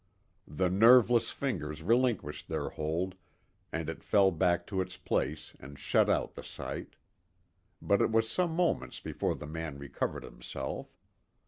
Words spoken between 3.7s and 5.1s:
and it fell back to its